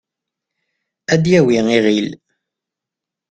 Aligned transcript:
ad 1.13 1.23
yawi 1.31 1.53
iɣil 1.77 2.09